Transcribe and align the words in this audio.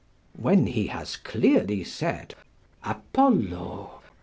["When 0.35 0.65
he 0.65 0.87
has 0.87 1.15
clearly 1.15 1.83
said 1.83 2.33
Apollo! 2.83 4.01